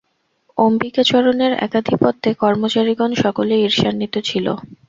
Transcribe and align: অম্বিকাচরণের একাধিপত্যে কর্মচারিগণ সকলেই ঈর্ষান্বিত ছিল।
অম্বিকাচরণের 0.57 1.53
একাধিপত্যে 1.65 2.29
কর্মচারিগণ 2.41 3.11
সকলেই 3.23 3.63
ঈর্ষান্বিত 3.67 4.15
ছিল। 4.29 4.45